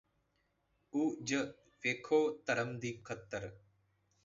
ੳ 0.93 1.09
ਜ 1.23 1.35
ਵੇਖੋ 1.83 2.19
ਧਰਮ 2.45 2.77
ਦੀ 2.79 2.91
ਖ਼ੱਤਰ 3.05 3.49